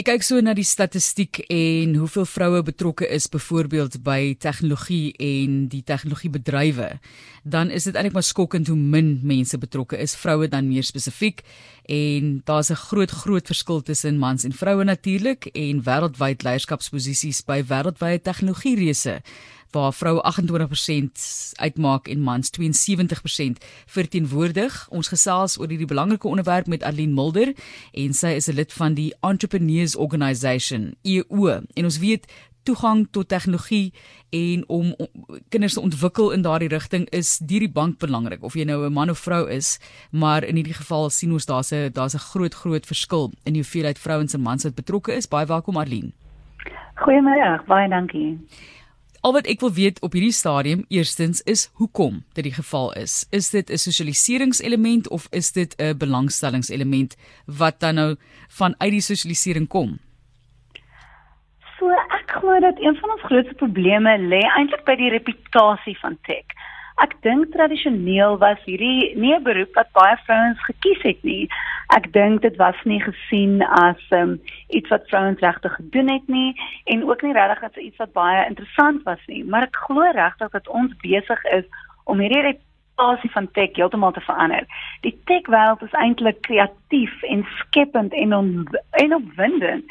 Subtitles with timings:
[0.00, 5.66] Ek kyk so na die statistiek en hoeveel vroue betrokke is byvoorbeeld by tegnologie en
[5.68, 6.86] die tegnologiebedrywe.
[7.44, 11.44] Dan is dit eintlik maar skokkend hoe min mense betrokke is, vroue dan meer spesifiek.
[11.84, 17.60] En daar's 'n groot groot verskil tussen mans en vroue natuurlik en wêreldwyd leierskapsposisies by
[17.60, 19.20] wêreldwye tegnologiereuse
[19.70, 21.24] waar vroue 28%
[21.56, 24.86] uitmaak en mans 72% verteenwoordig.
[24.88, 27.54] Ons gesels oor hierdie belangrike onderwerp met Aline Mulder
[27.92, 31.60] en sy is 'n lid van die Entrepreneurs Organisation EO.
[31.74, 32.26] En ons weet
[32.62, 33.92] toegang tot tegnologie
[34.30, 34.94] en om
[35.48, 38.92] kinders te ontwikkel in daardie rigting is deur die bank belangrik of jy nou 'n
[38.92, 39.78] man of vrou is
[40.10, 43.62] maar in hierdie geval sien ons daar's 'n daar's 'n groot groot verskil in die
[43.62, 46.12] hoeveelheid vrouens en mans wat betrokke is baie welkom Arlene
[46.94, 48.38] Goeiemôre baie dankie
[49.20, 53.26] Al wat ek wil weet op hierdie stadium eerstens is hoekom dit die geval is.
[53.30, 58.16] Is dit 'n sosialiseringselement of is dit 'n belangstellingselement wat dan nou
[58.48, 59.98] van uit die sosialisering kom?
[61.78, 66.18] So ek glo dat een van ons grootste probleme lê eintlik by die reputasie van
[66.22, 66.46] tech.
[67.00, 71.48] Ek dink tradisioneel was hierdie nie 'n beroep wat baie vrouens gekies het nie.
[71.96, 76.52] Ek dink dit was nie gesien as um, iets wat vrouens regtig gedoen het nie
[76.84, 79.44] en ook nie regtig as iets wat baie interessant was nie.
[79.44, 81.64] Maar ek glo regtig dat ons besig is
[82.04, 84.68] om hierdie reputasie van tech heeltemal te verander.
[85.00, 89.84] Die tech wêreld is eintlik kreatief en skepend en on, en opwindend.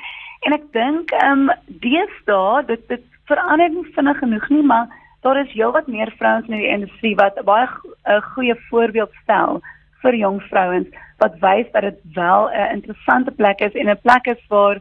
[0.46, 4.88] En ek dink ehm um, deesdae dit dit verander nie vinnig genoeg nie, maar
[5.22, 7.67] daar is heelwat meer vrouens in die industrie wat 'n baie
[8.06, 9.61] 'n goeie voorbeeld stel
[10.02, 14.26] vir jong vrouens wat wys dat dit wel 'n interessante plek is en 'n plek
[14.26, 14.80] is waar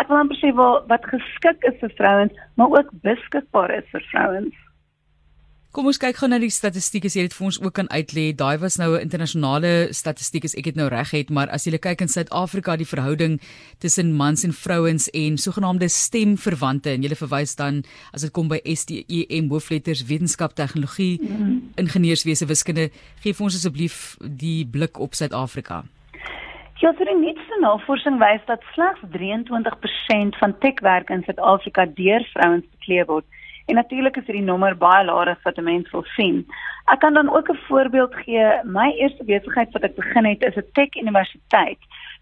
[0.00, 0.52] ek wil amper sê
[0.92, 4.56] wat geskik is vir vrouens, maar ook beskikbaar is vir vrouens.
[5.76, 8.30] Kom ons kyk gou na die statistiek as jy dit vir ons ook kan uitlê.
[8.32, 11.76] Daai was nou 'n internasionale statistiek as ek dit nou reg het, maar as jy
[11.76, 13.40] kyk in Suid-Afrika die verhouding
[13.78, 18.58] tussen mans en vrouens en sogenaamde stemverwante en jy verwys dan as dit kom by
[18.64, 21.60] STEM hoofletters wetenskap, tegnologie, mm -hmm.
[21.76, 22.90] ingenieurswese, wiskunde,
[23.20, 25.84] gee vir ons asseblief die blik op Suid-Afrika.
[26.80, 32.64] Ja, vir die nuutste navorsing wys dat slegs 23% van techwerk in Suid-Afrika deur vrouens
[32.70, 33.24] beklee word.
[33.66, 36.46] En natuurlik is hierdie nommer baie laer as wat 'n mens wil sien.
[36.92, 38.46] Ek kan dan ook 'n voorbeeld gee.
[38.64, 41.78] My eerste besigheid wat ek begin het is 'n tech universiteit.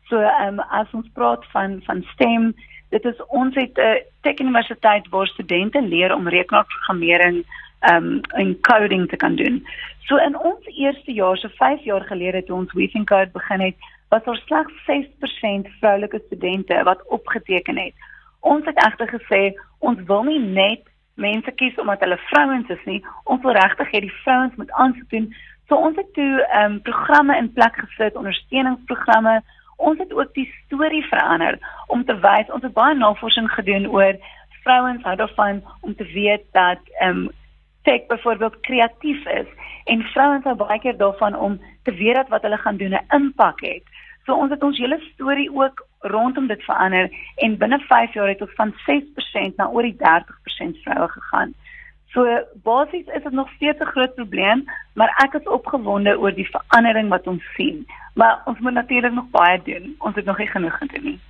[0.08, 2.54] So ehm um, as ons praat van van STEM,
[2.90, 7.44] dit is ons het 'n tech universiteit waar studente leer om rekenaarprogrammering
[7.80, 9.66] ehm um, en coding te kan doen.
[10.06, 13.74] So in ons eerste jaar, so 5 jaar gelede toe ons Weaving Code begin het,
[14.08, 17.94] was daar slegs 6% vroulike studente wat opgeteken het.
[18.40, 23.00] Ons het egter gesê ons wil nie net mense kies omdat hulle vrouens is nie.
[23.24, 25.28] Ons wil regtig hê die vrouens moet aansoek doen.
[25.68, 29.42] So ons het toe ehm um, programme in plek gesit, ondersteuningsprogramme.
[29.76, 34.18] Ons het ook die storie verander om te wys ons het baie navorsing gedoen oor
[34.64, 37.30] vrouens hou daarvan om te weet dat ehm um,
[37.84, 39.48] tech byvoorbeeld kreatief is
[39.84, 43.06] en vrouens hou baie keer daarvan om te weet dat wat hulle gaan doen 'n
[43.16, 43.84] impak het.
[44.24, 48.40] So ons het ons hele storie ook rondom dit verander en binne 5 jaar het
[48.40, 51.54] ons van 6% na oor die 30% vroue gegaan.
[52.14, 52.26] So
[52.62, 57.08] basies is dit nog steeds 'n groot probleem, maar ek is opgewonde oor die verandering
[57.08, 57.86] wat ons sien.
[58.14, 59.94] Maar ons moet natuurlik nog baie doen.
[59.98, 61.20] Ons het nog nie genoeg gedoen nie.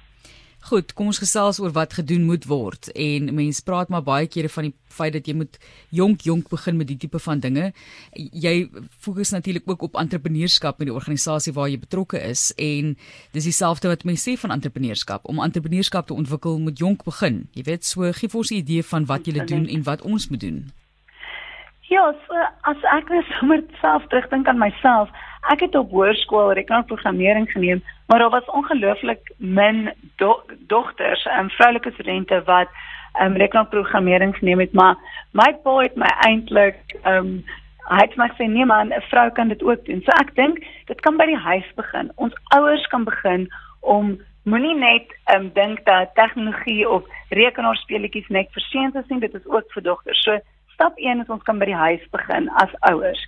[0.65, 2.89] Goed, kom ons gesels oor wat gedoen moet word.
[2.97, 5.59] En mense praat maar baie kere van die feit dat jy moet
[5.93, 7.67] jonk jonk begin met die tipe van dinge.
[8.17, 8.55] Jy
[9.05, 12.95] fokus natuurlik ook op entrepreneurskap met die organisasie waar jy betrokke is en
[13.37, 15.29] dis dieselfde wat mense sê van entrepreneurskap.
[15.29, 17.43] Om entrepreneurskap te ontwikkel moet jonk begin.
[17.53, 20.29] Jy weet, so gee vir ons 'n idee van wat jy doen en wat ons
[20.29, 20.73] moet doen.
[21.93, 25.11] Ja, so as ek net sommer self terugdink aan myself,
[25.53, 31.91] ek het op hoërskool rekenaarprogrammering geneem, maar daar was ongelooflik min do dogters en vroulike
[31.93, 32.69] studente wat
[33.21, 34.97] um, rekenaarprogrammering geneem het, maar
[35.33, 37.45] my pa het my eintlik um
[37.85, 40.01] hy het my sê nee man, 'n vrou kan dit ook doen.
[40.05, 42.11] So ek dink dit kan by die huis begin.
[42.17, 43.49] Ons ouers kan begin
[43.81, 49.35] om moenie net um dink dat tegnologie of rekenaarspeletjies net vir seuns is nie, dit
[49.35, 50.23] is ook vir dogters.
[50.23, 50.39] So
[50.75, 53.21] Stap 1 is ons kan by die huis begin as ouers.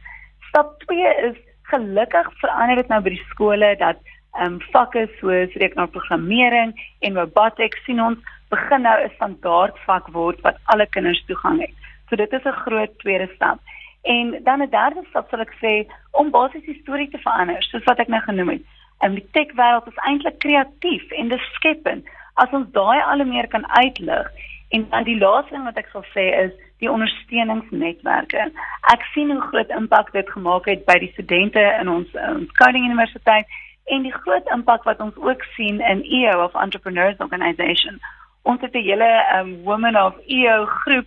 [0.49, 1.37] Stap 2 is
[1.71, 3.99] gelukkig verander dit nou by die skole dat
[4.37, 8.19] ehm um, vakke soos rekenaarprogrammering en robotics sien ons
[8.51, 11.75] begin nou 'n standaard vak word wat alle kinders toegang het.
[12.09, 13.59] So dit is 'n groot tweede stap.
[14.03, 15.73] En dan 'n derde stap sal ek sê
[16.13, 18.63] om basies die storie te verander, soos wat ek nou genoem het.
[18.99, 22.05] En die tech wêreld is eintlik kreatief en dis skepend.
[22.35, 24.29] As ons daai al meer kan uitlig
[24.69, 28.51] en dan die laaste ding wat ek sal sê is die ondersteuningsnetwerke.
[28.93, 32.85] Ek sien hoe groot impak dit gemaak het by die studente in ons ons Koning
[32.85, 33.47] Universiteit
[33.87, 38.01] En die groot impak wat ons ook sien in EO of Entrepreneurs Organisation,
[38.43, 41.07] ons het 'n hele um Women of EO groep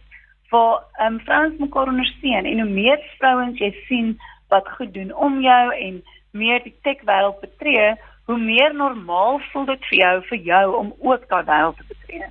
[0.49, 5.41] waar um vrouens mekaar ondersteun en hoe meer vrouens jy sien wat goed doen om
[5.41, 7.95] jou en meer die tech wêreld betree,
[8.25, 12.25] hoe meer normaal voel dit vir jou vir jou om ook daai wêreld te betree.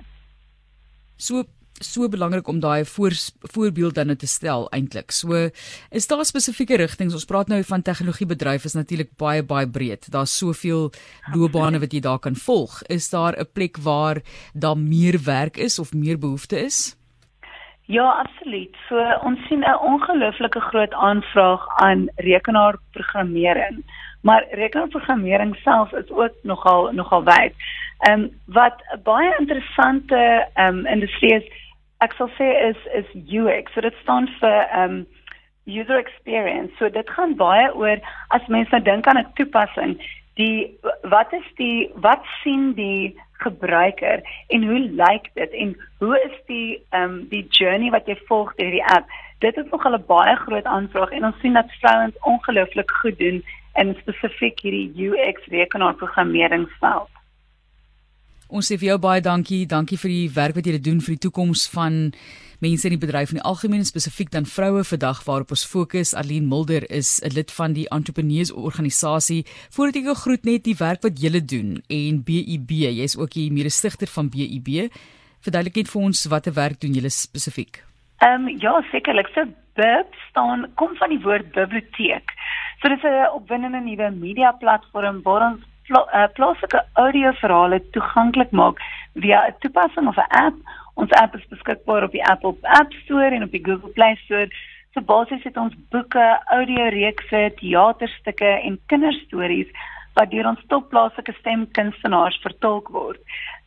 [1.15, 1.43] So
[1.79, 3.11] so belangrik om daai voor,
[3.53, 5.11] voorbeeld dan te stel eintlik.
[5.11, 5.49] So
[5.89, 7.13] is daar spesifieke rigtings.
[7.13, 10.11] Ons praat nou van tegnologiebedryf is natuurlik baie baie breed.
[10.11, 10.91] Daar's soveel
[11.33, 12.81] loopbane wat jy daar kan volg.
[12.87, 14.21] Is daar 'n plek waar
[14.53, 16.99] daar meer werk is of meer behoefte is?
[17.89, 18.75] Ja, absoluut.
[18.87, 23.83] So ons sien 'n ongelooflike groot aanvraag aan rekenaarprogrammering.
[24.21, 27.53] Maar rekenaarprogrammering self is ook nogal nogal wyd.
[27.99, 31.43] Ehm um, wat 'n baie interessante ehm um, industrie is,
[32.05, 33.73] ek sal sê is is UX.
[33.73, 35.07] So dit staan vir ehm um,
[35.69, 36.73] user experience.
[36.79, 37.99] So dit gaan baie oor
[38.35, 39.99] as mense nou dink aan 'n toepassing,
[40.39, 46.37] die wat is die wat sien die gebruiker en hoe lyk dit en hoe is
[46.47, 49.07] die ehm um, die journey wat jy volg deur die app
[49.45, 53.43] dit is nogal 'n baie groot aanvraag en ons sien dat vrouens ongelooflik goed doen
[53.83, 57.18] in spesifiek hierdie UX rekenaarprogrammeringsveld
[58.49, 61.21] Ons sê vir jou baie dankie dankie vir die werk wat jy doen vir die
[61.27, 61.99] toekoms van
[62.65, 66.15] mense in die bedryf in die algemeen spesifiek dan vroue vandag waarop ons fokus.
[66.17, 69.45] Aline Mulder is 'n lid van die entrepreneurs organisasie.
[69.69, 73.51] Voordat ek jou groet net die werk wat julle doen en BEB, jy's ook die
[73.51, 74.89] mede-stigter van BEB.
[75.45, 77.83] Verduidelik net vir ons watter werk doen julle spesifiek?
[78.17, 79.29] Ehm um, ja, sekerlik.
[79.35, 82.33] So BEB staan kom van die woord biblioteek.
[82.81, 88.77] So dis 'n opwindende nuwe media platform waar ons pla, uh, plaaslike audioverhale toeganklik maak
[89.15, 90.55] via 'n toepassing of 'n app
[90.99, 94.49] Ons app is beskikbaar op die Apple App Store en op die Google Play Store.
[94.93, 99.69] So basies het ons boeke, audioreekse, teaterstukke en kinderstories
[100.17, 103.21] wat deur ons topplaaslike stemkunstenaars vertolk word.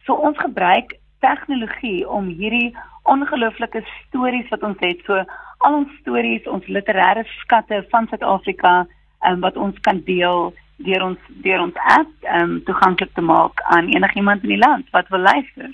[0.05, 0.93] So ons gebruik
[1.25, 2.75] tegnologie om hierdie
[3.09, 5.23] ongelooflike stories wat ons het, so
[5.65, 8.83] al ons stories, ons literêre skatte van Suid-Afrika,
[9.25, 10.51] um, wat ons kan deel
[10.87, 15.09] deur ons deur ons app um, toeganklik te maak aan enigiemand in die land wat
[15.15, 15.71] wil luister.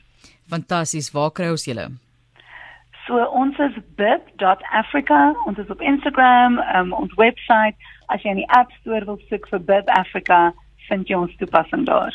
[0.48, 1.10] Fantasties.
[1.12, 1.88] Waar kry ons julle?
[3.06, 5.20] So ons is bib.africa.
[5.46, 7.76] Ons is op Instagram, um, ons webwerf.
[8.08, 10.38] As jy in die App Store wil soek vir Bib Africa,
[10.88, 12.14] vind jy ons toepassing daar.